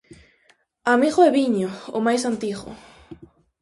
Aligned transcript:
Amigo 0.93 1.19
e 1.27 1.29
viño, 1.37 1.69
o 1.97 1.99
máis 2.05 2.21
antigo. 2.31 2.69